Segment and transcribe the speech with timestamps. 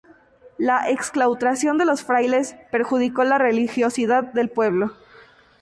[0.57, 4.93] La exclaustración de los frailes perjudicó la religiosidad del pueblo.